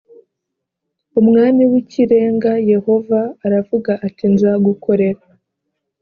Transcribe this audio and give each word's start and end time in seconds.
umwami 1.19 1.63
w 1.71 1.73
ikirenga 1.81 2.51
yehova 2.71 3.19
aravuga 3.45 3.91
ati 4.07 4.25
nzagukorera 4.33 5.23